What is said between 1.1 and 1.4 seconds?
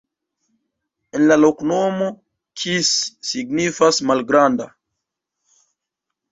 En la